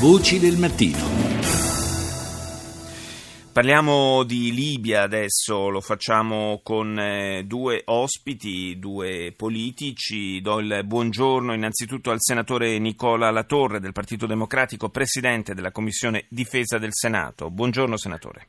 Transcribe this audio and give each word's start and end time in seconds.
Voci 0.00 0.40
del 0.40 0.58
mattino. 0.58 0.98
Parliamo 3.52 4.24
di 4.24 4.52
Libia 4.52 5.02
adesso, 5.02 5.68
lo 5.68 5.80
facciamo 5.80 6.60
con 6.64 6.98
eh, 6.98 7.44
due 7.44 7.82
ospiti, 7.84 8.78
due 8.78 9.32
politici. 9.36 10.40
Do 10.40 10.58
il 10.58 10.82
buongiorno 10.84 11.54
innanzitutto 11.54 12.10
al 12.10 12.20
senatore 12.20 12.78
Nicola 12.80 13.30
Latorre 13.30 13.78
del 13.78 13.92
Partito 13.92 14.26
Democratico, 14.26 14.88
presidente 14.88 15.54
della 15.54 15.70
Commissione 15.70 16.26
Difesa 16.28 16.78
del 16.78 16.92
Senato. 16.92 17.50
Buongiorno 17.50 17.96
senatore. 17.96 18.48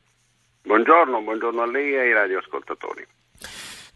Buongiorno, 0.62 1.22
buongiorno 1.22 1.62
a 1.62 1.66
lei 1.66 1.94
e 1.94 2.00
ai 2.00 2.12
radioascoltatori. 2.12 3.06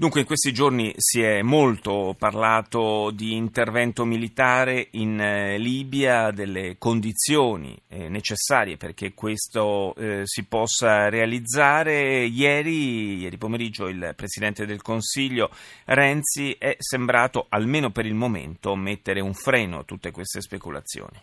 Dunque 0.00 0.20
in 0.20 0.26
questi 0.26 0.50
giorni 0.50 0.94
si 0.96 1.20
è 1.20 1.42
molto 1.42 2.16
parlato 2.18 3.10
di 3.10 3.34
intervento 3.34 4.06
militare 4.06 4.88
in 4.92 5.20
eh, 5.20 5.58
Libia, 5.58 6.30
delle 6.30 6.76
condizioni 6.78 7.78
eh, 7.86 8.08
necessarie 8.08 8.78
perché 8.78 9.12
questo 9.12 9.94
eh, 9.96 10.22
si 10.24 10.46
possa 10.46 11.10
realizzare. 11.10 12.22
Ieri, 12.24 13.18
ieri 13.18 13.36
pomeriggio 13.36 13.88
il 13.88 14.14
Presidente 14.16 14.64
del 14.64 14.80
Consiglio 14.80 15.50
Renzi 15.84 16.56
è 16.58 16.76
sembrato, 16.78 17.44
almeno 17.50 17.90
per 17.90 18.06
il 18.06 18.14
momento, 18.14 18.74
mettere 18.76 19.20
un 19.20 19.34
freno 19.34 19.80
a 19.80 19.84
tutte 19.84 20.12
queste 20.12 20.40
speculazioni. 20.40 21.22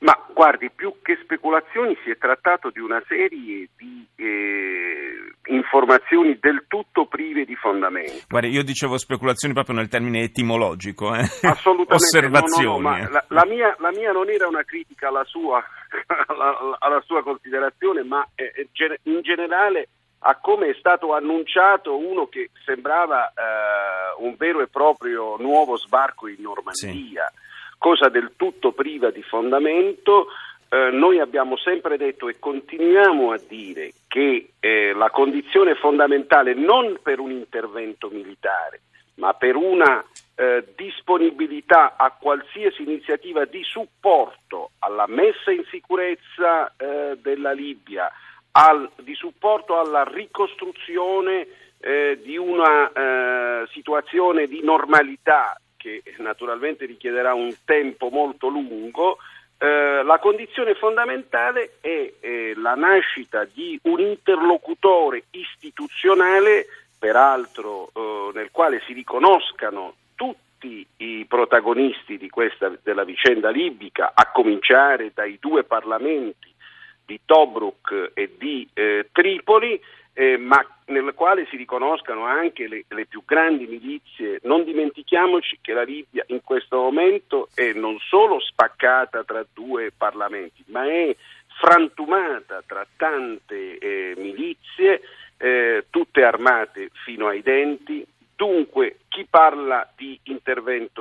Ma 0.00 0.16
guardi, 0.32 0.70
più 0.70 0.96
che 1.02 1.18
speculazioni 1.22 1.96
si 2.04 2.10
è 2.10 2.18
trattato 2.18 2.70
di 2.70 2.78
una 2.78 3.02
serie 3.06 3.68
di 3.76 4.06
eh, 4.14 4.77
informazioni 5.68 6.38
del 6.40 6.64
tutto 6.66 7.06
prive 7.06 7.44
di 7.44 7.54
fondamento. 7.54 8.24
Guardi, 8.28 8.48
io 8.48 8.64
dicevo 8.64 8.96
speculazioni 8.96 9.52
proprio 9.52 9.76
nel 9.76 9.88
termine 9.88 10.22
etimologico, 10.22 11.14
eh? 11.14 11.20
Assolutamente. 11.42 11.94
Osservazioni. 11.94 12.82
No, 12.82 12.90
no, 12.90 12.96
no, 12.96 13.10
la, 13.10 13.24
la, 13.28 13.44
mia, 13.44 13.76
la, 13.78 13.90
mia, 13.90 14.12
non 14.12 14.30
era 14.30 14.48
una 14.48 14.64
critica 14.64 15.08
alla 15.08 15.24
sua, 15.24 15.62
alla, 16.26 16.76
alla 16.78 17.02
sua 17.04 17.22
considerazione, 17.22 18.02
ma 18.02 18.26
eh, 18.34 18.68
in 19.04 19.20
generale 19.20 19.88
a 20.20 20.36
come 20.36 20.70
è 20.70 20.74
stato 20.78 21.14
annunciato 21.14 21.96
uno 21.96 22.26
che 22.26 22.50
sembrava 22.64 23.28
eh, 23.28 24.22
un 24.24 24.34
vero 24.36 24.62
e 24.62 24.68
proprio 24.68 25.36
nuovo 25.38 25.76
sbarco 25.76 26.26
in 26.28 26.40
Normandia. 26.40 27.30
Sì 27.30 27.46
cosa 27.78 28.08
del 28.08 28.32
tutto 28.36 28.72
priva 28.72 29.10
di 29.10 29.22
fondamento. 29.22 30.26
Eh, 30.70 30.90
noi 30.90 31.18
abbiamo 31.18 31.56
sempre 31.56 31.96
detto 31.96 32.28
e 32.28 32.38
continuiamo 32.38 33.32
a 33.32 33.40
dire 33.48 33.92
che 34.06 34.50
eh, 34.60 34.92
la 34.92 35.08
condizione 35.08 35.74
fondamentale 35.74 36.52
non 36.52 36.98
per 37.02 37.20
un 37.20 37.30
intervento 37.30 38.10
militare, 38.10 38.82
ma 39.14 39.32
per 39.32 39.56
una 39.56 40.04
eh, 40.34 40.66
disponibilità 40.76 41.94
a 41.96 42.10
qualsiasi 42.10 42.82
iniziativa 42.82 43.46
di 43.46 43.62
supporto 43.62 44.72
alla 44.80 45.06
messa 45.06 45.50
in 45.50 45.64
sicurezza 45.70 46.74
eh, 46.76 47.16
della 47.22 47.52
Libia, 47.52 48.12
al, 48.52 48.90
di 48.96 49.14
supporto 49.14 49.80
alla 49.80 50.04
ricostruzione 50.04 51.46
eh, 51.80 52.18
di 52.22 52.36
una 52.36 53.66
situazione 53.70 54.46
di 54.46 54.60
normalità 54.62 55.58
che 55.78 56.02
naturalmente 56.18 56.84
richiederà 56.84 57.32
un 57.34 57.54
tempo 57.64 58.10
molto 58.10 58.48
lungo, 58.48 59.18
eh, 59.58 60.02
la 60.04 60.18
condizione 60.20 60.74
fondamentale 60.74 61.78
è 61.80 62.12
eh, 62.20 62.52
la 62.56 62.76
nascita 62.76 63.44
di 63.44 63.78
un 63.84 63.98
interlocutore 63.98 65.24
istituzionale, 65.30 66.66
peraltro 66.96 67.90
eh, 67.92 68.30
nel 68.34 68.50
quale 68.52 68.80
si 68.86 68.92
riconoscano 68.92 69.94
tutti 70.14 70.86
i 70.98 71.24
protagonisti 71.28 72.18
di 72.18 72.28
questa, 72.28 72.72
della 72.82 73.02
vicenda 73.02 73.50
libica, 73.50 74.12
a 74.14 74.30
cominciare 74.30 75.10
dai 75.12 75.38
due 75.40 75.64
parlamenti 75.64 76.54
di 77.04 77.18
Tobruk 77.24 78.12
e 78.14 78.34
di 78.38 78.68
eh, 78.74 79.08
Tripoli, 79.10 79.80
eh, 80.18 80.36
ma 80.36 80.66
nel 80.86 81.12
quale 81.14 81.46
si 81.48 81.56
riconoscano 81.56 82.24
anche 82.24 82.66
le, 82.66 82.84
le, 82.88 83.06
più 83.06 83.22
grandi 83.24 83.68
milizie. 83.68 84.40
Non 84.42 84.64
dimentichiamoci 84.64 85.60
che 85.62 85.72
la 85.72 85.84
Libia 85.84 86.24
in 86.26 86.40
questo 86.42 86.76
momento 86.76 87.50
è 87.54 87.72
non 87.72 87.96
solo 88.00 88.40
spaccata 88.40 89.22
tra 89.22 89.46
due 89.54 89.92
parlamenti, 89.96 90.64
ma 90.66 90.84
è 90.86 91.14
frantumata 91.60 92.64
tra 92.66 92.84
tante 92.96 93.78
eh, 93.78 94.14
milizie, 94.16 95.02
eh, 95.36 95.84
tutte 95.88 96.24
armate 96.24 96.90
fino 97.04 97.28
ai 97.28 97.40
denti. 97.40 98.04
Dunque 98.34 98.96
chi 99.06 99.24
parla 99.24 99.88
di 99.94 100.18
intervento 100.24 100.97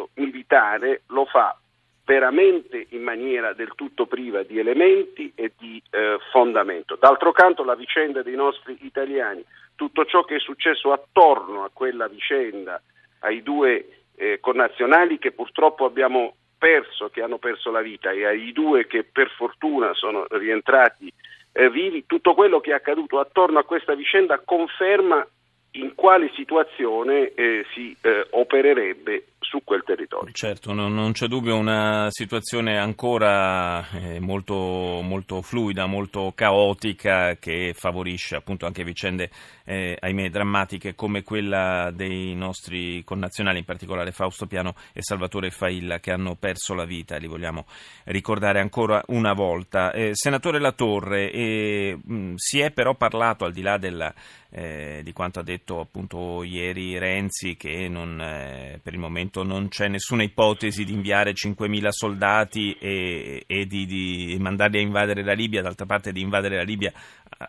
veramente 2.08 2.88
in 2.92 3.04
maniera 3.04 3.52
del 3.52 3.74
tutto 3.76 4.06
priva 4.06 4.42
di 4.44 4.58
elementi 4.58 5.30
e 5.36 5.52
di 5.58 5.82
eh, 5.92 6.18
fondamento. 6.32 6.96
D'altro 6.96 7.34
canto 7.34 7.66
la 7.66 7.76
vicenda 7.76 8.24
dei 8.24 8.36
nostri 8.36 8.78
italiani, 8.84 9.44
tutto 9.76 10.06
ciò 10.06 10.24
che 10.24 10.38
è 10.38 10.40
successo 10.40 10.94
attorno 10.94 11.66
a 11.66 11.70
quella 11.74 12.08
vicenda, 12.08 12.82
ai 13.20 13.44
due 13.44 13.90
eh, 14.16 14.40
connazionali 14.40 15.20
che 15.20 15.34
purtroppo 15.34 15.84
abbiamo 15.84 16.36
perso, 16.58 17.10
che 17.10 17.22
hanno 17.22 17.40
perso 17.40 17.72
la 17.72 17.82
vita 17.82 18.12
e 18.12 18.26
ai 18.26 18.54
due 18.54 18.88
che 18.88 19.04
per 19.04 19.30
fortuna 19.30 19.94
sono 19.94 20.26
rientrati 20.30 21.12
eh, 21.52 21.70
vivi, 21.70 22.06
tutto 22.06 22.34
quello 22.34 22.62
che 22.62 22.72
è 22.72 22.76
accaduto 22.76 23.20
attorno 23.20 23.60
a 23.60 23.66
questa 23.66 23.96
vicenda 23.96 24.40
conferma 24.44 25.28
in 25.72 25.94
quale 25.94 26.32
situazione 26.36 27.34
eh, 27.34 27.66
si 27.74 27.96
eh, 28.02 28.28
opererebbe 28.30 29.26
su 29.50 29.62
quel 29.64 29.84
territorio. 29.86 30.34
Certo, 30.34 30.74
non, 30.74 30.94
non 30.94 31.14
c'è 31.14 31.28
dubbio, 31.28 31.56
una 31.56 32.08
situazione 32.10 32.78
ancora 32.78 33.88
eh, 33.92 34.20
molto, 34.20 34.56
molto, 35.02 35.42
fluida, 35.42 35.86
molto 35.86 36.34
caotica 36.36 37.38
che 37.38 37.74
favorisce 37.76 38.36
appunto 38.36 38.66
anche 38.66 38.84
vicende, 38.84 39.30
eh, 39.68 39.98
ahimè, 40.00 40.30
drammatiche 40.30 40.96
come 40.96 41.24
quella 41.24 41.92
dei 41.94 42.34
nostri 42.36 43.04
connazionali, 43.04 43.60
in 43.60 43.66
particolare 43.66 44.14
Fausto 44.14 44.48
Piano 44.48 44.76
e 44.94 45.02
Salvatore 45.02 45.52
Failla, 45.52 46.00
che 46.00 46.12
hanno 46.12 46.36
perso 46.36 46.74
la 46.74 46.86
vita, 46.86 47.18
li 47.18 47.28
vogliamo 47.28 47.66
ricordare 48.06 48.62
ancora 48.62 49.04
una 49.08 49.34
volta. 49.34 49.92
Eh, 49.92 50.12
senatore 50.14 50.60
Latorre, 50.60 51.30
eh, 51.32 51.98
mh, 52.02 52.36
si 52.36 52.62
è 52.62 52.72
però 52.72 52.96
parlato, 52.96 53.44
al 53.44 53.52
di 53.52 53.62
là 53.62 53.78
della, 53.78 54.14
eh, 54.50 55.02
di 55.04 55.12
quanto 55.12 55.40
ha 55.40 55.44
detto 55.44 55.82
appunto 55.82 56.44
ieri 56.44 56.98
Renzi, 56.98 57.58
che 57.58 57.88
non, 57.90 58.20
eh, 58.22 58.80
per 58.82 58.94
il 58.94 59.00
momento 59.00 59.44
non 59.44 59.68
c'è 59.68 59.88
nessuna 59.88 60.24
ipotesi 60.24 60.86
di 60.86 60.94
inviare 60.94 61.34
5.000 61.34 61.90
soldati 61.90 62.74
e, 62.80 63.44
e 63.46 63.66
di, 63.66 63.86
di, 63.86 64.38
mandarli 64.40 64.78
a 64.78 64.82
invadere 64.82 65.24
la 65.24 65.34
Libia, 65.34 65.62
d'altra 65.62 65.86
parte 65.86 66.12
di 66.12 66.22
invadere 66.22 66.56
la 66.56 66.64
Libia, 66.64 66.94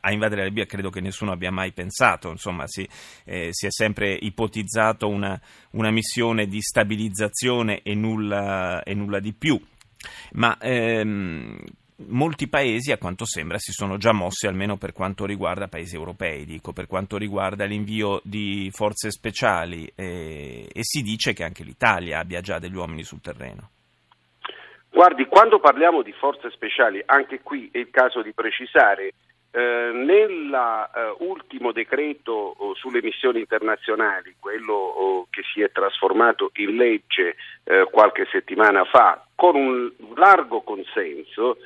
a 0.00 0.12
invadere 0.12 0.42
la 0.42 0.48
Libia 0.48 0.66
credo 0.66 0.90
che 0.90 1.00
nessuno 1.00 1.32
abbia 1.32 1.50
mai 1.50 1.72
pensato, 1.72 2.07
insomma 2.30 2.66
si, 2.66 2.88
eh, 3.24 3.48
si 3.50 3.66
è 3.66 3.70
sempre 3.70 4.14
ipotizzato 4.14 5.08
una, 5.08 5.38
una, 5.72 5.90
missione 5.90 6.46
di 6.46 6.60
stabilizzazione 6.60 7.82
e 7.82 7.94
nulla, 7.94 8.82
e 8.82 8.94
nulla 8.94 9.20
di 9.20 9.32
più. 9.32 9.60
Ma 10.32 10.56
ehm, 10.58 11.58
molti 12.06 12.48
paesi, 12.48 12.92
a 12.92 12.98
quanto 12.98 13.24
sembra, 13.24 13.58
si 13.58 13.72
sono 13.72 13.96
già 13.96 14.12
mossi, 14.12 14.46
almeno 14.46 14.76
per 14.76 14.92
quanto 14.92 15.26
riguarda 15.26 15.68
paesi 15.68 15.96
europei, 15.96 16.44
dico, 16.44 16.72
per 16.72 16.86
quanto 16.86 17.16
riguarda 17.16 17.64
l'invio 17.64 18.20
di 18.22 18.70
forze 18.72 19.10
speciali 19.10 19.90
eh, 19.94 20.68
e 20.72 20.80
si 20.82 21.02
dice 21.02 21.32
che 21.32 21.44
anche 21.44 21.64
l'Italia 21.64 22.20
abbia 22.20 22.40
già 22.40 22.58
degli 22.58 22.76
uomini 22.76 23.02
sul 23.02 23.20
terreno. 23.20 23.70
Guardi, 24.90 25.26
quando 25.26 25.60
parliamo 25.60 26.02
di 26.02 26.12
forze 26.12 26.50
speciali, 26.50 27.02
anche 27.04 27.40
qui 27.42 27.68
è 27.70 27.78
il 27.78 27.90
caso 27.90 28.22
di 28.22 28.32
precisare, 28.32 29.12
eh, 29.50 29.90
Nell'ultimo 29.92 31.70
eh, 31.70 31.72
decreto 31.72 32.32
oh, 32.32 32.74
sulle 32.74 33.00
missioni 33.02 33.40
internazionali, 33.40 34.36
quello 34.38 34.74
oh, 34.74 35.26
che 35.30 35.42
si 35.52 35.62
è 35.62 35.70
trasformato 35.72 36.50
in 36.56 36.76
legge 36.76 37.36
eh, 37.64 37.88
qualche 37.90 38.26
settimana 38.30 38.84
fa, 38.84 39.24
con 39.34 39.56
un 39.56 39.90
largo 40.14 40.60
consenso, 40.60 41.58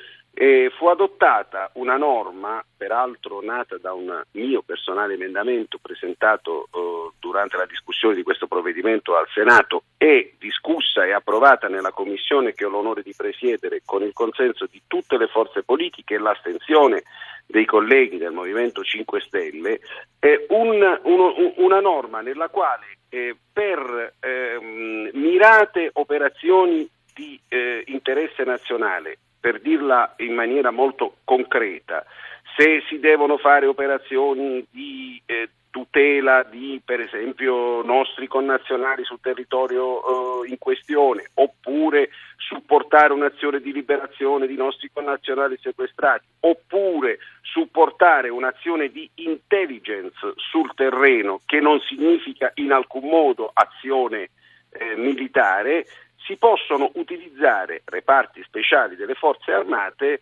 fu 0.77 0.87
adottata 0.87 1.69
una 1.73 1.95
norma, 1.95 2.63
peraltro 2.75 3.43
nata 3.43 3.77
da 3.77 3.93
un 3.93 4.19
mio 4.31 4.63
personale 4.63 5.13
emendamento 5.13 5.77
presentato 5.79 6.67
eh, 6.73 7.02
durante 7.23 7.55
la 7.55 7.65
discussione 7.65 8.15
di 8.15 8.23
questo 8.23 8.47
provvedimento 8.47 9.15
al 9.15 9.27
Senato 9.33 9.83
e 9.97 10.35
discussa 10.37 11.05
e 11.05 11.13
approvata 11.13 11.69
nella 11.69 11.91
commissione 11.91 12.53
che 12.53 12.65
ho 12.65 12.69
l'onore 12.69 13.01
di 13.01 13.13
presiedere 13.15 13.81
con 13.85 14.03
il 14.03 14.11
consenso 14.11 14.67
di 14.69 14.81
tutte 14.87 15.17
le 15.17 15.27
forze 15.27 15.63
politiche 15.63 16.15
e 16.15 16.19
l'astensione 16.19 17.03
dei 17.45 17.65
colleghi 17.65 18.17
del 18.17 18.31
Movimento 18.31 18.83
5 18.83 19.21
Stelle, 19.21 19.79
è 20.19 20.45
un, 20.49 20.99
uno, 21.03 21.53
una 21.57 21.79
norma 21.79 22.21
nella 22.21 22.49
quale 22.49 22.97
eh, 23.09 23.35
per 23.51 24.15
eh, 24.19 25.09
mirate 25.13 25.91
operazioni 25.93 26.89
di 27.13 27.39
eh, 27.47 27.83
interesse 27.87 28.43
nazionale 28.43 29.17
per 29.39 29.59
dirla 29.59 30.15
in 30.17 30.33
maniera 30.33 30.71
molto 30.71 31.17
concreta, 31.23 32.05
se 32.55 32.81
si 32.87 32.99
devono 32.99 33.37
fare 33.37 33.65
operazioni 33.65 34.65
di 34.69 35.21
eh, 35.25 35.49
tutela 35.73 36.43
di 36.43 36.79
per 36.85 36.99
esempio 36.99 37.81
nostri 37.81 38.27
connazionali 38.27 39.03
sul 39.03 39.19
territorio 39.19 40.43
eh, 40.43 40.49
in 40.49 40.59
questione 40.59 41.31
oppure 41.33 42.09
supportare 42.37 43.11
un'azione 43.11 43.59
di 43.59 43.73
liberazione 43.73 44.45
di 44.45 44.55
nostri 44.55 44.91
connazionali 44.93 45.57
sequestrati 45.59 46.27
oppure 46.41 47.17
supportare 47.41 48.29
un'azione 48.29 48.89
di 48.89 49.09
intelligence 49.15 50.33
sul 50.35 50.71
terreno 50.75 51.41
che 51.43 51.59
non 51.59 51.79
significa 51.79 52.51
in 52.55 52.71
alcun 52.71 53.09
modo 53.09 53.49
azione 53.51 54.29
eh, 54.69 54.95
militare 54.95 55.87
si 56.23 56.35
possono 56.35 56.91
utilizzare 56.93 57.81
reparti 57.85 58.43
speciali 58.43 58.95
delle 58.95 59.15
forze 59.15 59.51
armate 59.51 60.19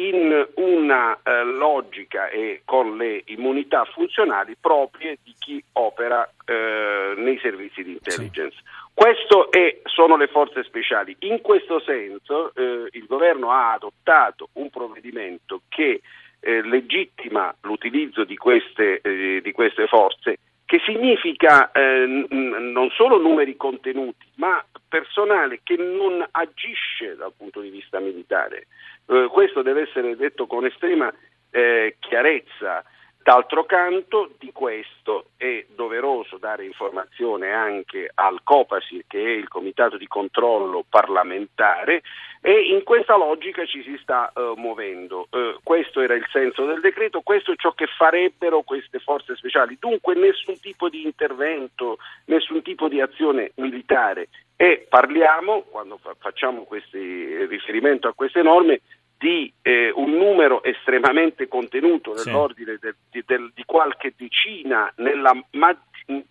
in 0.00 0.48
una 0.56 1.18
eh, 1.22 1.44
logica 1.44 2.28
e 2.28 2.62
con 2.64 2.96
le 2.96 3.22
immunità 3.26 3.84
funzionali 3.84 4.56
proprie 4.58 5.18
di 5.22 5.34
chi 5.38 5.62
opera 5.72 6.28
eh, 6.44 7.14
nei 7.16 7.38
servizi 7.40 7.82
di 7.82 7.92
intelligence. 7.92 8.56
Sì. 8.56 8.62
Queste 8.94 9.82
sono 9.84 10.16
le 10.16 10.26
forze 10.28 10.62
speciali. 10.64 11.14
In 11.20 11.40
questo 11.40 11.80
senso 11.80 12.52
eh, 12.54 12.88
il 12.92 13.06
governo 13.06 13.50
ha 13.50 13.72
adottato 13.72 14.48
un 14.54 14.70
provvedimento 14.70 15.62
che 15.68 16.00
eh, 16.40 16.62
legittima 16.62 17.54
l'utilizzo 17.62 18.24
di 18.24 18.36
queste, 18.36 19.00
eh, 19.02 19.40
di 19.42 19.52
queste 19.52 19.86
forze 19.86 20.38
che 20.70 20.80
significa 20.86 21.72
eh, 21.72 22.06
non 22.30 22.90
solo 22.90 23.18
numeri 23.18 23.56
contenuti, 23.56 24.24
ma 24.36 24.64
personale 24.88 25.62
che 25.64 25.74
non 25.74 26.24
agisce 26.30 27.16
dal 27.16 27.32
punto 27.36 27.58
di 27.60 27.70
vista 27.70 27.98
militare. 27.98 28.68
Eh, 29.06 29.28
questo 29.32 29.62
deve 29.62 29.88
essere 29.88 30.14
detto 30.14 30.46
con 30.46 30.64
estrema 30.64 31.12
eh, 31.50 31.96
chiarezza. 31.98 32.84
D'altro 33.22 33.64
canto 33.64 34.30
di 34.38 34.50
questo 34.50 35.26
è 35.36 35.66
doveroso 35.74 36.38
dare 36.38 36.64
informazione 36.64 37.52
anche 37.52 38.10
al 38.14 38.40
COPASI 38.42 39.04
che 39.06 39.22
è 39.22 39.28
il 39.28 39.46
Comitato 39.46 39.98
di 39.98 40.06
controllo 40.06 40.84
parlamentare 40.88 42.00
e 42.40 42.68
in 42.68 42.82
questa 42.82 43.16
logica 43.16 43.66
ci 43.66 43.82
si 43.82 43.98
sta 44.00 44.32
uh, 44.34 44.54
muovendo. 44.56 45.28
Uh, 45.30 45.60
questo 45.62 46.00
era 46.00 46.14
il 46.14 46.26
senso 46.32 46.64
del 46.64 46.80
decreto, 46.80 47.20
questo 47.20 47.52
è 47.52 47.56
ciò 47.56 47.72
che 47.72 47.86
farebbero 47.86 48.62
queste 48.62 48.98
forze 48.98 49.36
speciali. 49.36 49.76
Dunque 49.78 50.14
nessun 50.14 50.58
tipo 50.58 50.88
di 50.88 51.04
intervento, 51.04 51.98
nessun 52.24 52.62
tipo 52.62 52.88
di 52.88 53.02
azione 53.02 53.52
militare 53.56 54.28
e 54.56 54.86
parliamo, 54.88 55.64
quando 55.70 55.98
fa- 55.98 56.14
facciamo 56.18 56.66
riferimento 56.68 58.08
a 58.08 58.14
queste 58.14 58.42
norme, 58.42 58.80
di 59.20 59.52
eh, 59.60 59.92
un 59.94 60.12
numero 60.12 60.62
estremamente 60.62 61.46
contenuto 61.46 62.14
nell'ordine 62.14 62.78
sì. 62.80 62.94
de, 63.10 63.22
de, 63.26 63.50
di 63.54 63.64
qualche 63.66 64.14
decina, 64.16 64.90
nella, 64.96 65.32
ma, 65.50 65.78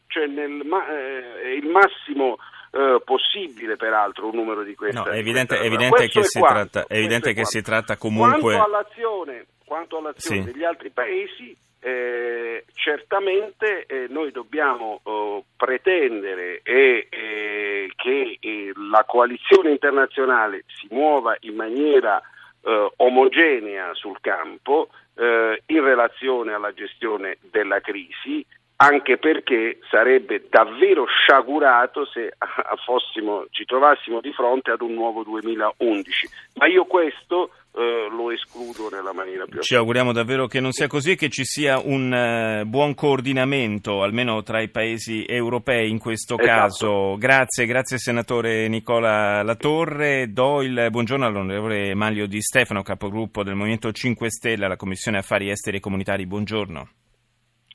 cioè 0.07 0.25
nel, 0.25 0.65
ma, 0.65 0.89
eh, 0.89 1.53
il 1.53 1.68
massimo 1.68 2.38
eh, 2.71 3.00
possibile 3.06 3.75
peraltro 3.75 4.30
un 4.30 4.36
numero 4.36 4.63
di 4.63 4.74
queste. 4.74 4.97
No, 5.00 5.06
è 5.06 5.19
evidente, 5.19 5.59
è 5.59 5.65
evidente 5.65 6.07
che, 6.07 6.24
si 6.24 6.39
tratta, 6.39 6.88
è 6.88 6.97
evidente 6.97 7.33
che 7.33 7.45
si 7.45 7.62
tratta 7.62 7.95
comunque... 7.95 8.56
Quanto 8.56 8.63
all'azione, 8.63 9.45
quanto 9.63 9.97
all'azione 10.00 10.45
sì. 10.45 10.51
degli 10.51 10.63
altri 10.63 10.89
paesi, 10.89 11.56
eh, 11.81 12.65
certamente 12.74 13.85
eh, 13.85 14.07
noi 14.09 14.31
dobbiamo 14.31 15.00
oh, 15.03 15.44
pretendere 15.56 16.62
e, 16.63 17.07
eh, 17.07 17.92
che 17.95 18.38
eh, 18.39 18.71
la 18.89 19.03
coalizione 19.07 19.69
internazionale 19.69 20.63
si 20.68 20.88
muova 20.89 21.38
in 21.42 21.53
maniera 21.53 22.19
eh, 22.61 22.91
omogenea 22.97 23.94
sul 23.94 24.19
campo 24.21 24.89
eh, 25.15 25.61
in 25.67 25.83
relazione 25.83 26.53
alla 26.53 26.73
gestione 26.73 27.38
della 27.51 27.81
crisi, 27.81 28.45
anche 28.81 29.18
perché 29.18 29.80
sarebbe 29.90 30.46
davvero 30.50 31.06
sciagurato 31.06 32.06
se 32.06 32.34
fossimo, 32.86 33.46
ci 33.52 33.66
trovassimo 33.66 34.22
di 34.22 34.31
fronte 34.31 34.72
ad 34.72 34.81
un 34.81 34.94
nuovo 34.94 35.24
2011. 35.24 36.30
Ma 36.56 36.68
io 36.68 36.86
questo 36.86 37.52
eh, 37.76 38.08
lo 38.10 38.31
escludo 38.31 38.90
nella 38.90 39.12
maniera 39.12 39.46
più 39.46 39.60
Ci 39.60 39.76
auguriamo 39.76 40.14
davvero 40.14 40.48
che 40.48 40.62
non 40.62 40.72
sia 40.72 40.88
così 40.88 41.12
e 41.12 41.16
che 41.16 41.28
ci 41.28 41.44
sia 41.44 41.78
un 41.78 42.62
uh, 42.64 42.66
buon 42.66 42.96
coordinamento, 42.96 44.02
almeno 44.02 44.44
tra 44.44 44.62
i 44.62 44.70
paesi 44.70 45.26
europei 45.26 45.90
in 45.90 46.00
questo 46.00 46.38
esatto. 46.38 46.48
caso. 46.50 47.16
Grazie, 47.18 47.66
grazie 47.66 47.98
senatore 47.98 48.70
Nicola 48.70 49.44
Latorre. 49.44 50.31
Do 50.31 50.62
il 50.62 50.88
buongiorno 50.90 51.26
all'onorevole 51.26 51.94
Maglio 51.96 52.28
Di 52.28 52.42
Stefano, 52.42 52.81
capogruppo 52.81 53.44
del 53.44 53.56
Movimento 53.56 53.92
5 53.92 54.30
Stelle 54.30 54.66
alla 54.66 54.78
Commissione 54.78 55.18
Affari 55.18 55.50
Esteri 55.50 55.78
e 55.78 55.81
Comunitari. 55.81 56.26
Buongiorno. 56.26 56.88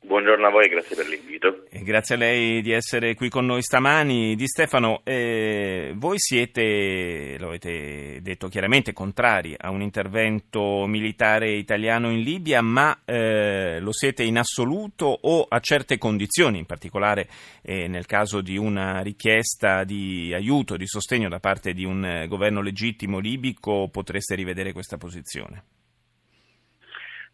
Buongiorno 0.07 0.47
a 0.47 0.51
voi, 0.51 0.69
grazie 0.69 0.95
per 0.97 1.07
l'invito. 1.09 1.65
Grazie 1.71 2.15
a 2.15 2.19
lei 2.19 2.61
di 2.61 2.73
essere 2.73 3.15
qui 3.15 3.31
con 3.31 3.47
noi 3.47 3.63
stamani. 3.63 4.37
Di 4.37 4.47
Stefano, 4.47 5.01
eh, 5.03 5.95
voi 5.97 6.19
siete, 6.19 7.37
lo 7.39 7.49
avete 7.49 8.21
detto 8.21 8.49
chiaramente, 8.49 8.93
contrari 8.93 9.55
a 9.59 9.71
un 9.71 9.81
intervento 9.81 10.85
militare 10.87 11.53
italiano 11.53 12.11
in 12.11 12.21
Libia, 12.21 12.61
ma 12.61 13.01
eh, 13.07 13.81
lo 13.81 13.93
siete 13.93 14.25
in 14.25 14.37
assoluto 14.37 15.07
o 15.07 15.47
a 15.49 15.59
certe 15.61 15.97
condizioni, 15.97 16.59
in 16.59 16.67
particolare 16.67 17.27
eh, 17.63 17.89
nel 17.89 18.05
caso 18.05 18.43
di 18.43 18.59
una 18.59 19.01
richiesta 19.01 19.85
di 19.85 20.35
aiuto, 20.35 20.77
di 20.77 20.87
sostegno 20.87 21.31
da 21.31 21.41
parte 21.41 21.73
di 21.73 21.85
un 21.87 22.27
governo 22.29 22.61
legittimo 22.61 23.19
libico, 23.19 23.89
potreste 23.89 24.35
rivedere 24.35 24.73
questa 24.73 24.99
posizione? 24.99 25.65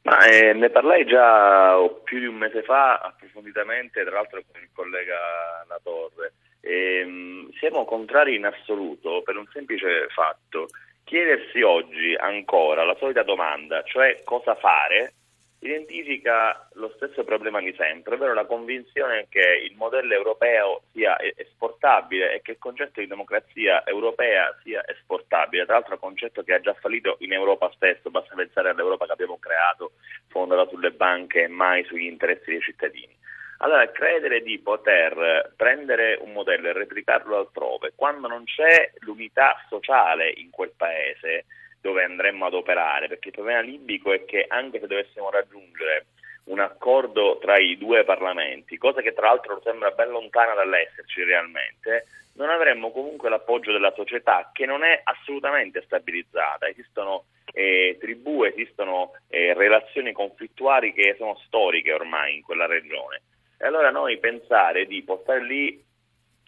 Ma 0.02 0.26
eh, 0.26 0.55
ne 0.55 0.70
parlai 0.70 1.05
già 1.05 1.76
più 2.05 2.19
di 2.19 2.26
un 2.26 2.37
mese 2.37 2.62
fa 2.62 2.99
approfonditamente, 2.99 4.02
tra 4.02 4.14
l'altro 4.14 4.43
con 4.50 4.61
il 4.61 4.70
collega 4.73 5.64
Latorre. 5.69 6.32
E, 6.61 7.00
ehm, 7.00 7.50
siamo 7.58 7.85
contrari 7.85 8.37
in 8.37 8.47
assoluto 8.47 9.23
per 9.23 9.37
un 9.37 9.47
semplice 9.52 10.06
fatto. 10.08 10.69
Chiedersi 11.05 11.61
oggi 11.61 12.14
ancora 12.14 12.85
la 12.85 12.97
solita 12.99 13.23
domanda, 13.23 13.82
cioè 13.82 14.23
cosa 14.25 14.55
fare, 14.55 15.14
identifica 15.61 16.69
lo 16.75 16.91
stesso 16.97 17.23
problema 17.25 17.61
di 17.61 17.75
sempre, 17.77 18.15
ovvero 18.15 18.33
la 18.33 18.47
convinzione 18.47 19.27
che 19.29 19.61
il 19.62 19.77
modello 19.77 20.15
europeo 20.15 20.83
sia 20.93 21.17
esportabile 21.37 22.35
e 22.35 22.43
che 22.43 22.53
il 22.53 22.59
concetto 22.59 23.01
di 23.01 23.07
democrazia 23.07 23.85
europea 23.85 24.57
sia 24.62 24.83
esportabile. 24.87 25.65
Tra 25.65 25.75
l'altro 25.75 25.99
concetto 25.99 26.43
che 26.43 26.55
ha 26.55 26.61
già 26.61 26.75
fallito 26.75 27.17
in 27.21 27.33
Europa 27.33 27.71
stesso, 27.75 28.11
basta 28.11 28.35
pensare 28.35 28.71
all'Europa 28.71 29.05
che 29.05 29.12
abbiamo 29.12 29.39
creato, 29.39 29.93
fondata 30.29 30.69
sulle 30.69 30.93
banche 30.93 31.43
e 31.43 31.49
mai 31.49 31.85
sugli 31.85 32.07
interessi 32.07 32.51
dei 32.51 32.61
cittadini. 32.62 33.19
Allora, 33.59 33.91
credere 33.91 34.41
di 34.41 34.59
poter 34.59 35.53
prendere 35.55 36.19
un 36.23 36.33
modello 36.33 36.69
e 36.69 36.73
replicarlo 36.73 37.37
altrove, 37.37 37.93
quando 37.95 38.27
non 38.27 38.45
c'è 38.45 38.93
l'unità 39.01 39.62
sociale 39.69 40.31
in 40.31 40.49
quel 40.49 40.73
paese, 40.75 41.45
dove 41.81 42.05
andremmo 42.05 42.47
ad 42.47 42.55
operare, 42.55 43.09
perché 43.09 43.29
il 43.29 43.35
problema 43.35 43.61
libico 43.61 44.12
è 44.12 44.25
che 44.25 44.45
anche 44.49 44.81
se 44.81 44.87
dovessimo 44.87 45.31
raggiungere 45.31 46.07
un 46.45 46.61
accordo 46.61 47.38
tra 47.40 47.59
i 47.59 47.78
due 47.78 48.05
parlamenti, 48.05 48.76
cosa 48.76 49.00
che 49.00 49.12
tra 49.12 49.28
l'altro 49.28 49.61
sembra 49.62 49.90
ben 49.90 50.11
lontana 50.11 50.55
dall'esserci 50.55 51.23
realmente, 51.23 52.07
non 52.35 52.50
avremmo 52.50 52.90
comunque 52.90 53.28
l'appoggio 53.28 53.73
della 53.73 53.93
società 53.95 54.50
che 54.52 54.66
non 54.66 54.83
è 54.83 55.00
assolutamente 55.05 55.83
stabilizzata. 55.83 56.69
Esistono 56.69 57.25
eh, 57.52 57.97
tribù, 58.00 58.45
esistono 58.45 59.12
eh, 59.28 59.52
relazioni 59.55 60.12
conflittuali 60.12 60.93
che 60.93 61.14
sono 61.19 61.37
storiche 61.47 61.93
ormai 61.93 62.37
in 62.37 62.43
quella 62.43 62.66
regione. 62.66 63.23
E 63.59 63.66
allora 63.66 63.90
noi 63.90 64.19
pensare 64.19 64.87
di 64.87 65.02
portare 65.02 65.45
lì 65.45 65.85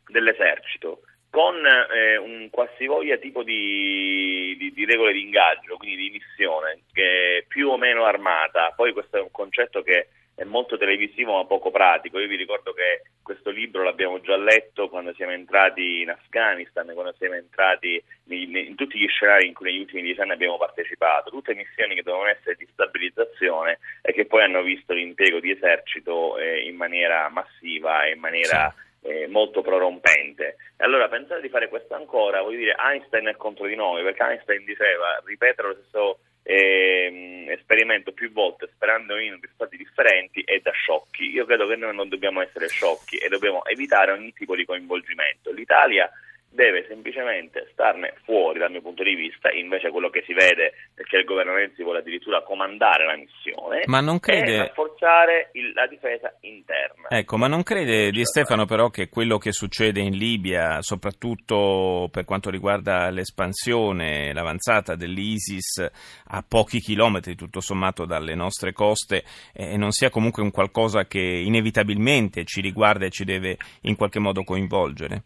dell'esercito 0.06 1.02
con 1.32 1.56
eh, 1.64 2.18
un 2.18 2.50
qualsivoglia 2.50 3.16
tipo 3.16 3.42
di, 3.42 4.54
di, 4.58 4.70
di, 4.74 4.84
regole 4.84 5.14
di 5.14 5.22
ingaggio, 5.22 5.78
quindi 5.78 5.96
di 5.96 6.10
missione, 6.10 6.82
che 6.92 7.38
è 7.38 7.44
più 7.48 7.70
o 7.70 7.78
meno 7.78 8.04
armata. 8.04 8.70
Poi 8.76 8.92
questo 8.92 9.16
è 9.16 9.22
un 9.22 9.30
concetto 9.30 9.80
che 9.80 10.08
è 10.34 10.44
molto 10.44 10.76
televisivo 10.76 11.34
ma 11.34 11.46
poco 11.46 11.70
pratico. 11.70 12.18
Io 12.18 12.28
vi 12.28 12.36
ricordo 12.36 12.74
che 12.74 13.04
questo 13.22 13.48
libro 13.48 13.82
l'abbiamo 13.82 14.20
già 14.20 14.36
letto 14.36 14.90
quando 14.90 15.14
siamo 15.14 15.32
entrati 15.32 16.02
in 16.02 16.10
Afghanistan, 16.10 16.92
quando 16.92 17.14
siamo 17.16 17.36
entrati 17.36 18.02
in, 18.24 18.54
in 18.54 18.74
tutti 18.74 18.98
gli 18.98 19.08
scenari 19.08 19.46
in 19.46 19.54
cui 19.54 19.70
negli 19.70 19.80
ultimi 19.80 20.02
dieci 20.02 20.20
anni 20.20 20.32
abbiamo 20.32 20.58
partecipato, 20.58 21.30
tutte 21.30 21.54
missioni 21.54 21.94
che 21.94 22.02
dovevano 22.02 22.28
essere 22.28 22.56
di 22.56 22.68
stabilizzazione 22.70 23.78
e 24.02 24.12
che 24.12 24.26
poi 24.26 24.42
hanno 24.42 24.60
visto 24.60 24.92
l'impiego 24.92 25.40
di 25.40 25.50
esercito 25.50 26.36
eh, 26.36 26.68
in 26.68 26.76
maniera 26.76 27.30
massiva 27.30 28.04
e 28.04 28.12
in 28.12 28.20
maniera... 28.20 28.70
Sì 28.76 28.90
eh, 29.02 29.26
molto 29.26 29.62
prorompente. 29.62 30.56
E 30.76 30.84
allora 30.84 31.08
pensare 31.08 31.40
di 31.40 31.48
fare 31.48 31.68
questo 31.68 31.94
ancora, 31.94 32.42
voglio 32.42 32.58
dire, 32.58 32.76
Einstein 32.78 33.26
è 33.26 33.36
contro 33.36 33.66
di 33.66 33.74
noi, 33.74 34.02
perché 34.02 34.22
Einstein 34.22 34.64
diceva 34.64 35.20
ripetere 35.24 35.68
lo 35.68 35.74
stesso 35.74 36.18
eh, 36.44 37.46
esperimento 37.48 38.12
più 38.12 38.32
volte 38.32 38.68
sperando 38.74 39.16
in 39.16 39.38
risultati 39.40 39.76
differenti 39.76 40.42
è 40.44 40.58
da 40.60 40.72
sciocchi. 40.72 41.30
Io 41.30 41.44
credo 41.44 41.66
che 41.66 41.76
noi 41.76 41.94
non 41.94 42.08
dobbiamo 42.08 42.40
essere 42.40 42.68
sciocchi 42.68 43.16
e 43.16 43.28
dobbiamo 43.28 43.64
evitare 43.64 44.12
ogni 44.12 44.32
tipo 44.32 44.56
di 44.56 44.64
coinvolgimento. 44.64 45.52
L'Italia 45.52 46.10
deve 46.52 46.84
semplicemente 46.86 47.68
starne 47.72 48.14
fuori 48.24 48.58
dal 48.58 48.70
mio 48.70 48.82
punto 48.82 49.02
di 49.02 49.14
vista, 49.14 49.50
invece 49.50 49.88
quello 49.90 50.10
che 50.10 50.22
si 50.26 50.34
vede 50.34 50.74
è 50.94 51.02
che 51.02 51.16
il 51.16 51.24
governo 51.24 51.54
Renzi 51.54 51.82
vuole 51.82 52.00
addirittura 52.00 52.42
comandare 52.42 53.06
la 53.06 53.16
missione 53.16 53.82
ma 53.86 54.00
non 54.00 54.20
crede... 54.20 54.66
e 54.66 54.72
rafforzare 55.02 55.50
il, 55.52 55.72
la 55.74 55.86
difesa 55.86 56.34
interna. 56.40 57.08
Ecco, 57.08 57.36
ma 57.36 57.48
non 57.48 57.62
crede 57.62 58.10
Di 58.10 58.24
Stefano 58.24 58.64
però 58.64 58.88
che 58.88 59.08
quello 59.08 59.38
che 59.38 59.52
succede 59.52 60.00
in 60.00 60.16
Libia, 60.16 60.80
soprattutto 60.80 62.08
per 62.10 62.24
quanto 62.24 62.50
riguarda 62.50 63.10
l'espansione, 63.10 64.32
l'avanzata 64.32 64.94
dell'ISIS 64.94 65.90
a 66.26 66.44
pochi 66.46 66.78
chilometri 66.78 67.34
tutto 67.34 67.60
sommato 67.60 68.04
dalle 68.04 68.34
nostre 68.34 68.72
coste, 68.72 69.24
eh, 69.52 69.76
non 69.76 69.90
sia 69.90 70.10
comunque 70.10 70.42
un 70.42 70.50
qualcosa 70.50 71.06
che 71.06 71.20
inevitabilmente 71.20 72.44
ci 72.44 72.60
riguarda 72.60 73.06
e 73.06 73.10
ci 73.10 73.24
deve 73.24 73.56
in 73.82 73.96
qualche 73.96 74.20
modo 74.20 74.44
coinvolgere? 74.44 75.22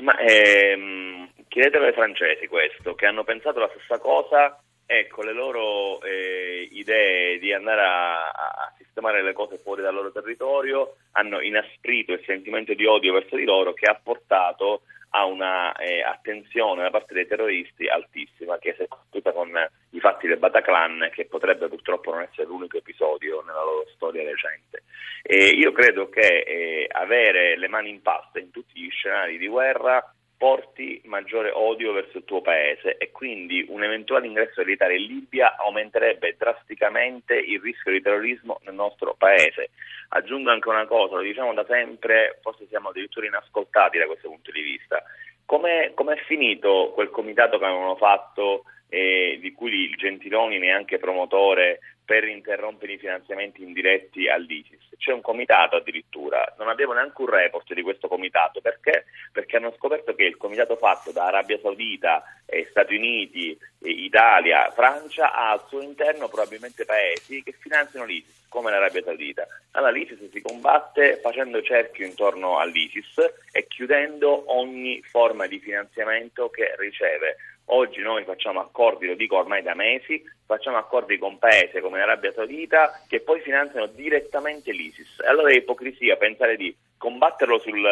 Ma 0.00 0.18
ehm, 0.18 1.30
chiedetelo 1.48 1.86
ai 1.86 1.92
francesi 1.92 2.46
questo, 2.46 2.94
che 2.94 3.06
hanno 3.06 3.24
pensato 3.24 3.60
la 3.60 3.70
stessa 3.72 3.98
cosa 3.98 4.58
e 4.86 5.08
con 5.08 5.24
le 5.24 5.32
loro 5.32 6.00
eh, 6.02 6.68
idee 6.70 7.38
di 7.38 7.52
andare 7.52 7.82
a, 7.82 8.30
a, 8.30 8.72
sistemare 8.78 9.22
le 9.22 9.32
cose 9.32 9.58
fuori 9.58 9.82
dal 9.82 9.92
loro 9.92 10.12
territorio 10.12 10.96
hanno 11.12 11.40
inasprito 11.40 12.12
il 12.12 12.22
sentimento 12.24 12.72
di 12.72 12.86
odio 12.86 13.12
verso 13.12 13.34
di 13.34 13.44
loro 13.44 13.74
che 13.74 13.86
ha 13.86 14.00
portato 14.00 14.82
a 15.10 15.24
una 15.24 15.74
eh, 15.76 16.02
attenzione 16.02 16.82
da 16.82 16.90
parte 16.90 17.14
dei 17.14 17.26
terroristi 17.26 17.88
altissima 17.88 18.58
che 18.58 18.74
si 18.76 18.82
è 18.82 18.88
costruita 18.88 19.32
con 19.32 19.50
i 19.90 20.00
fatti 20.00 20.26
del 20.26 20.38
Bataclan 20.38 21.10
che 21.12 21.24
potrebbe 21.26 21.68
purtroppo 21.68 22.12
non 22.12 22.22
essere 22.22 22.46
l'unico 22.46 22.76
episodio 22.76 23.42
nella 23.42 23.62
loro 23.62 23.86
storia 23.94 24.22
recente. 24.22 24.84
E 25.22 25.48
io 25.48 25.72
credo 25.72 26.08
che 26.08 26.44
eh, 26.46 26.88
avere 26.90 27.56
le 27.56 27.68
mani 27.68 27.90
in 27.90 28.02
pasta 28.02 28.38
in 28.38 28.50
tutti 28.50 28.78
gli 28.80 28.90
scenari 28.90 29.38
di 29.38 29.48
guerra 29.48 30.04
porti 30.36 31.00
maggiore 31.04 31.50
odio 31.50 31.92
verso 31.92 32.18
il 32.18 32.24
tuo 32.24 32.42
paese 32.42 32.96
e 32.98 33.10
quindi 33.10 33.64
un 33.68 33.82
eventuale 33.82 34.26
ingresso 34.26 34.62
militare 34.62 34.96
in 34.96 35.06
Libia 35.06 35.56
aumenterebbe 35.56 36.36
drasticamente 36.38 37.34
il 37.34 37.60
rischio 37.60 37.92
di 37.92 38.02
terrorismo 38.02 38.60
nel 38.64 38.74
nostro 38.74 39.14
paese. 39.16 39.70
Aggiungo 40.08 40.50
anche 40.50 40.68
una 40.68 40.86
cosa, 40.86 41.16
lo 41.16 41.22
diciamo 41.22 41.54
da 41.54 41.64
sempre, 41.66 42.38
forse 42.42 42.66
siamo 42.68 42.90
addirittura 42.90 43.26
inascoltati 43.26 43.98
da 43.98 44.06
questo 44.06 44.28
punto 44.28 44.50
di 44.50 44.60
vista. 44.60 45.02
Come 45.44 45.94
è 45.94 46.22
finito 46.26 46.92
quel 46.92 47.10
comitato 47.10 47.58
che 47.58 47.64
avevano 47.64 47.96
fatto 47.96 48.64
eh, 48.88 49.38
di 49.40 49.52
cui 49.52 49.72
il 49.72 49.96
Gentiloni 49.96 50.58
neanche 50.58 50.98
promotore 50.98 51.80
per 52.04 52.24
interrompere 52.24 52.92
i 52.92 52.98
finanziamenti 52.98 53.62
indiretti 53.62 54.28
all'ISIS. 54.28 54.85
C'è 54.98 55.12
un 55.12 55.20
comitato 55.20 55.76
addirittura, 55.76 56.54
non 56.58 56.68
abbiamo 56.68 56.92
neanche 56.92 57.22
un 57.22 57.28
report 57.28 57.72
di 57.72 57.82
questo 57.82 58.08
comitato, 58.08 58.60
perché? 58.60 59.06
Perché 59.32 59.56
hanno 59.56 59.72
scoperto 59.76 60.14
che 60.14 60.24
il 60.24 60.36
comitato 60.36 60.76
fatto 60.76 61.12
da 61.12 61.26
Arabia 61.26 61.58
Saudita, 61.60 62.22
eh, 62.46 62.66
Stati 62.70 62.94
Uniti, 62.94 63.50
eh, 63.52 63.90
Italia, 63.90 64.70
Francia 64.70 65.32
ha 65.32 65.50
al 65.50 65.64
suo 65.68 65.80
interno 65.80 66.28
probabilmente 66.28 66.84
paesi 66.84 67.42
che 67.42 67.52
finanziano 67.52 68.06
l'ISIS, 68.06 68.46
come 68.48 68.70
l'Arabia 68.70 69.02
Saudita. 69.02 69.46
Allora 69.72 69.92
l'ISIS 69.92 70.30
si 70.30 70.40
combatte 70.40 71.18
facendo 71.20 71.62
cerchio 71.62 72.06
intorno 72.06 72.58
all'ISIS 72.58 73.14
e 73.52 73.66
chiudendo 73.66 74.44
ogni 74.56 75.02
forma 75.02 75.46
di 75.46 75.58
finanziamento 75.58 76.48
che 76.48 76.74
riceve. 76.78 77.36
Oggi 77.68 78.00
noi 78.00 78.24
facciamo 78.24 78.60
accordi, 78.60 79.06
lo 79.06 79.14
dico 79.14 79.36
ormai 79.36 79.62
da 79.62 79.74
mesi, 79.74 80.22
facciamo 80.46 80.76
accordi 80.76 81.18
con 81.18 81.38
paesi 81.38 81.80
come 81.80 81.98
l'Arabia 81.98 82.32
Saudita 82.32 83.02
che 83.08 83.20
poi 83.20 83.40
finanziano 83.40 83.86
direttamente 83.86 84.70
l'ISIS. 84.70 85.20
E 85.20 85.26
allora 85.26 85.50
è 85.50 85.56
ipocrisia 85.56 86.16
pensare 86.16 86.56
di 86.56 86.74
combatterlo 86.96 87.58
sul, 87.58 87.84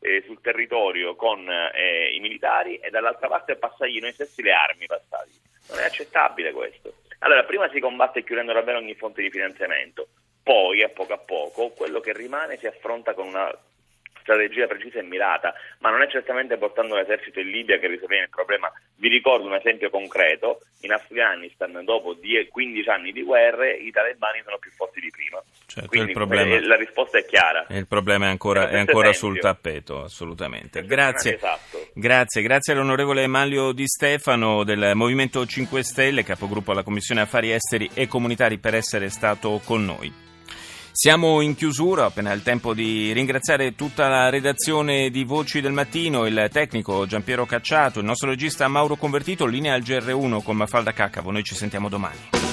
eh, 0.00 0.22
sul 0.24 0.40
territorio 0.40 1.14
con 1.14 1.46
eh, 1.46 2.14
i 2.14 2.20
militari 2.20 2.76
e 2.76 2.88
dall'altra 2.88 3.28
parte 3.28 3.56
passargli 3.56 4.00
noi 4.00 4.12
stessi 4.12 4.42
le 4.42 4.52
armi 4.52 4.86
passati. 4.86 5.32
Non 5.68 5.80
è 5.80 5.84
accettabile 5.84 6.52
questo. 6.52 6.94
Allora, 7.18 7.44
prima 7.44 7.68
si 7.70 7.80
combatte 7.80 8.24
chiudendo 8.24 8.52
davvero 8.52 8.78
ogni 8.78 8.94
fonte 8.94 9.20
di 9.20 9.30
finanziamento, 9.30 10.08
poi 10.42 10.82
a 10.82 10.88
poco 10.88 11.12
a 11.12 11.18
poco 11.18 11.70
quello 11.70 12.00
che 12.00 12.14
rimane 12.14 12.56
si 12.56 12.66
affronta 12.66 13.12
con 13.12 13.26
una 13.26 13.52
strategia 14.28 14.66
precisa 14.66 14.98
e 14.98 15.02
mirata, 15.02 15.54
ma 15.78 15.88
non 15.88 16.02
è 16.02 16.08
certamente 16.08 16.58
portando 16.58 16.94
l'esercito 16.96 17.40
in 17.40 17.48
Libia 17.48 17.78
che 17.78 17.86
risolve 17.86 18.18
il 18.18 18.28
problema. 18.28 18.70
Vi 18.96 19.08
ricordo 19.08 19.46
un 19.46 19.54
esempio 19.54 19.88
concreto, 19.88 20.60
in 20.82 20.92
Afghanistan 20.92 21.80
dopo 21.84 22.12
10, 22.12 22.50
15 22.50 22.88
anni 22.90 23.12
di 23.12 23.22
guerre 23.22 23.72
i 23.72 23.90
talebani 23.90 24.42
sono 24.44 24.58
più 24.58 24.70
forti 24.72 25.00
di 25.00 25.10
prima. 25.10 25.42
Certo, 25.66 25.88
Quindi 25.88 26.12
problema, 26.12 26.54
eh, 26.54 26.66
la 26.66 26.76
risposta 26.76 27.18
è 27.18 27.24
chiara. 27.24 27.66
Il 27.70 27.86
problema 27.86 28.26
è 28.26 28.28
ancora, 28.28 28.68
è 28.68 28.78
ancora 28.78 29.12
sul 29.12 29.38
tappeto, 29.38 30.02
assolutamente. 30.02 30.84
Grazie. 30.84 31.34
Esatto. 31.34 31.88
grazie, 31.94 32.42
grazie 32.42 32.74
all'onorevole 32.74 33.26
Manlio 33.26 33.72
Di 33.72 33.86
Stefano 33.86 34.64
del 34.64 34.92
Movimento 34.94 35.46
5 35.46 35.82
Stelle, 35.82 36.22
capogruppo 36.22 36.72
alla 36.72 36.82
Commissione 36.82 37.22
Affari 37.22 37.52
Esteri 37.52 37.88
e 37.94 38.06
Comunitari 38.06 38.58
per 38.58 38.74
essere 38.74 39.08
stato 39.08 39.60
con 39.64 39.84
noi. 39.84 40.27
Siamo 41.00 41.42
in 41.42 41.54
chiusura, 41.54 42.06
appena 42.06 42.32
il 42.32 42.42
tempo 42.42 42.74
di 42.74 43.12
ringraziare 43.12 43.76
tutta 43.76 44.08
la 44.08 44.30
redazione 44.30 45.10
di 45.10 45.22
Voci 45.22 45.60
del 45.60 45.70
Mattino, 45.70 46.26
il 46.26 46.48
tecnico 46.50 47.06
Giampiero 47.06 47.46
Cacciato, 47.46 48.00
il 48.00 48.04
nostro 48.04 48.30
regista 48.30 48.66
Mauro 48.66 48.96
Convertito, 48.96 49.46
linea 49.46 49.74
al 49.74 49.82
GR1 49.82 50.42
con 50.42 50.56
Mafalda 50.56 50.90
Caccavo. 50.90 51.30
Noi 51.30 51.44
ci 51.44 51.54
sentiamo 51.54 51.88
domani. 51.88 52.47